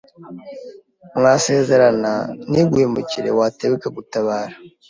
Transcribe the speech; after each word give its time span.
mwasezerana 1.17 2.11
ntiguhemukire, 2.51 3.29
waterwa 3.39 3.75
ikagutabara 3.79 4.55